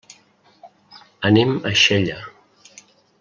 Anem 1.31 1.53
a 1.71 1.75
Xella. 1.85 2.19